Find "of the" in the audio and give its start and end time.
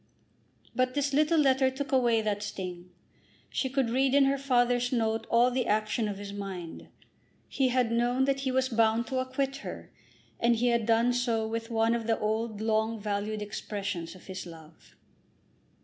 11.93-12.17